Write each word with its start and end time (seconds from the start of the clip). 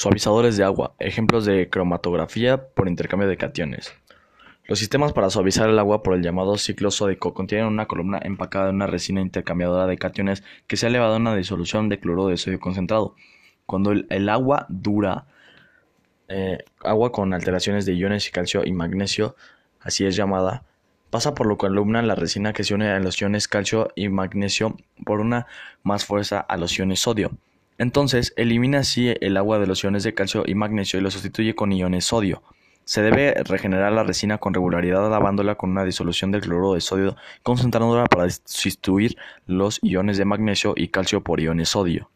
Suavizadores 0.00 0.56
de 0.56 0.64
agua. 0.64 0.94
Ejemplos 0.98 1.44
de 1.44 1.68
cromatografía 1.68 2.68
por 2.68 2.88
intercambio 2.88 3.28
de 3.28 3.36
cationes. 3.36 3.92
Los 4.64 4.78
sistemas 4.78 5.12
para 5.12 5.28
suavizar 5.28 5.68
el 5.68 5.78
agua 5.78 6.02
por 6.02 6.14
el 6.14 6.22
llamado 6.22 6.56
ciclo 6.56 6.90
sódico 6.90 7.34
contienen 7.34 7.66
una 7.66 7.84
columna 7.84 8.18
empacada 8.24 8.70
en 8.70 8.76
una 8.76 8.86
resina 8.86 9.20
intercambiadora 9.20 9.86
de 9.86 9.98
cationes 9.98 10.42
que 10.66 10.78
se 10.78 10.86
ha 10.86 10.88
elevado 10.88 11.12
a 11.12 11.16
una 11.18 11.36
disolución 11.36 11.90
de 11.90 12.00
cloruro 12.00 12.28
de 12.28 12.38
sodio 12.38 12.58
concentrado. 12.60 13.14
Cuando 13.66 13.92
el, 13.92 14.28
agua 14.30 14.64
dura, 14.70 15.26
eh, 16.28 16.64
agua 16.82 17.12
con 17.12 17.34
alteraciones 17.34 17.84
de 17.84 17.94
iones 17.94 18.26
y 18.26 18.30
calcio 18.30 18.64
y 18.64 18.72
magnesio, 18.72 19.36
así 19.80 20.06
es 20.06 20.16
llamada, 20.16 20.62
pasa 21.10 21.34
por 21.34 21.46
la 21.46 21.56
columna 21.56 22.00
la 22.00 22.14
resina 22.14 22.54
que 22.54 22.64
se 22.64 22.72
une 22.72 22.88
a 22.88 22.98
los 23.00 23.20
iones 23.20 23.48
calcio 23.48 23.90
y 23.94 24.08
magnesio 24.08 24.78
por 25.04 25.20
una 25.20 25.46
más 25.82 26.06
fuerza 26.06 26.40
a 26.40 26.56
los 26.56 26.78
iones 26.78 27.00
sodio. 27.00 27.32
Entonces, 27.80 28.34
elimina 28.36 28.80
así 28.80 29.14
el 29.22 29.38
agua 29.38 29.58
de 29.58 29.66
los 29.66 29.82
iones 29.82 30.02
de 30.02 30.12
calcio 30.12 30.42
y 30.46 30.54
magnesio 30.54 30.98
y 30.98 31.02
lo 31.02 31.10
sustituye 31.10 31.54
con 31.54 31.72
iones 31.72 32.04
sodio. 32.04 32.42
Se 32.84 33.00
debe 33.00 33.32
regenerar 33.42 33.90
la 33.90 34.02
resina 34.02 34.36
con 34.36 34.52
regularidad 34.52 35.08
lavándola 35.08 35.54
con 35.54 35.70
una 35.70 35.84
disolución 35.84 36.30
del 36.30 36.42
cloruro 36.42 36.74
de 36.74 36.82
sodio 36.82 37.16
concentrándola 37.42 38.04
para 38.04 38.28
sustituir 38.28 39.16
los 39.46 39.78
iones 39.80 40.18
de 40.18 40.26
magnesio 40.26 40.74
y 40.76 40.88
calcio 40.88 41.22
por 41.22 41.40
iones 41.40 41.70
sodio. 41.70 42.10